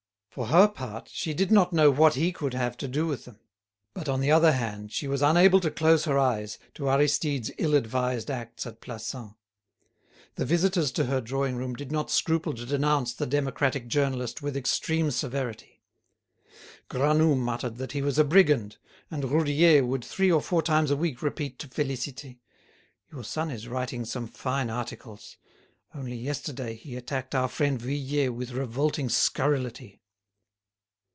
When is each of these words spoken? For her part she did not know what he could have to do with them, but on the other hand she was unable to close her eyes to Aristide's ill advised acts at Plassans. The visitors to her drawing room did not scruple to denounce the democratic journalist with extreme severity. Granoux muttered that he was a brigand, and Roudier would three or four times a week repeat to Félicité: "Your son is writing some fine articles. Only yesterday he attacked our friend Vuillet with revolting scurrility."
For 0.31 0.47
her 0.47 0.69
part 0.69 1.09
she 1.11 1.33
did 1.33 1.51
not 1.51 1.73
know 1.73 1.91
what 1.91 2.13
he 2.13 2.31
could 2.31 2.53
have 2.53 2.77
to 2.77 2.87
do 2.87 3.05
with 3.05 3.25
them, 3.25 3.41
but 3.93 4.07
on 4.07 4.21
the 4.21 4.31
other 4.31 4.53
hand 4.53 4.89
she 4.93 5.05
was 5.05 5.21
unable 5.21 5.59
to 5.59 5.69
close 5.69 6.05
her 6.05 6.17
eyes 6.17 6.57
to 6.75 6.87
Aristide's 6.89 7.51
ill 7.57 7.75
advised 7.75 8.31
acts 8.31 8.65
at 8.65 8.79
Plassans. 8.79 9.33
The 10.35 10.45
visitors 10.45 10.93
to 10.93 11.07
her 11.07 11.19
drawing 11.19 11.57
room 11.57 11.73
did 11.73 11.91
not 11.91 12.09
scruple 12.09 12.53
to 12.53 12.65
denounce 12.65 13.13
the 13.13 13.25
democratic 13.27 13.87
journalist 13.89 14.41
with 14.41 14.55
extreme 14.55 15.11
severity. 15.11 15.83
Granoux 16.87 17.35
muttered 17.35 17.75
that 17.75 17.91
he 17.91 18.01
was 18.01 18.17
a 18.17 18.23
brigand, 18.23 18.77
and 19.09 19.29
Roudier 19.29 19.83
would 19.85 20.05
three 20.05 20.31
or 20.31 20.39
four 20.41 20.61
times 20.61 20.91
a 20.91 20.95
week 20.95 21.21
repeat 21.21 21.59
to 21.59 21.67
Félicité: 21.67 22.39
"Your 23.11 23.25
son 23.25 23.51
is 23.51 23.67
writing 23.67 24.05
some 24.05 24.27
fine 24.27 24.69
articles. 24.69 25.35
Only 25.93 26.15
yesterday 26.15 26.75
he 26.75 26.95
attacked 26.95 27.35
our 27.35 27.49
friend 27.49 27.81
Vuillet 27.81 28.29
with 28.33 28.51
revolting 28.53 29.09
scurrility." 29.09 29.97